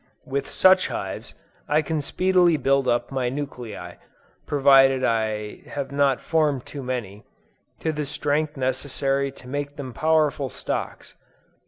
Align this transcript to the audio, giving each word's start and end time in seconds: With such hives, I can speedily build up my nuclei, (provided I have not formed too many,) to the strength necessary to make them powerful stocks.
With 0.25 0.49
such 0.49 0.87
hives, 0.87 1.35
I 1.69 1.83
can 1.83 2.01
speedily 2.01 2.57
build 2.57 2.87
up 2.87 3.11
my 3.11 3.29
nuclei, 3.29 3.97
(provided 4.47 5.03
I 5.03 5.61
have 5.69 5.91
not 5.91 6.19
formed 6.19 6.65
too 6.65 6.81
many,) 6.81 7.23
to 7.81 7.91
the 7.91 8.07
strength 8.07 8.57
necessary 8.57 9.31
to 9.33 9.47
make 9.47 9.75
them 9.75 9.93
powerful 9.93 10.49
stocks. 10.49 11.13